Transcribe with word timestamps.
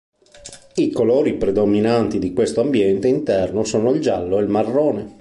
I 0.73 0.89
colori 0.89 1.35
predominanti 1.37 2.17
di 2.17 2.33
questo 2.33 2.59
ambiente 2.59 3.07
interno 3.07 3.63
sono 3.63 3.91
il 3.91 4.01
giallo 4.01 4.39
e 4.39 4.41
il 4.41 4.47
marrone. 4.49 5.09